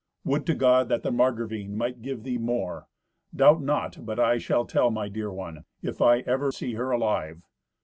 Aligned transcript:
"Would 0.23 0.47
to 0.47 0.55
God 0.55 0.89
that 0.89 1.03
the 1.03 1.11
Margravine 1.11 1.77
might 1.77 2.01
give 2.01 2.23
thee 2.23 2.39
more! 2.39 2.87
Doubt 3.35 3.61
not 3.61 4.03
but 4.03 4.19
I 4.19 4.39
shall 4.39 4.65
tell 4.65 4.89
my 4.89 5.09
dear 5.09 5.31
one, 5.31 5.63
if 5.83 6.01
I 6.01 6.21
ever 6.21 6.51
see 6.51 6.73
her 6.73 6.89
alive." 6.89 7.45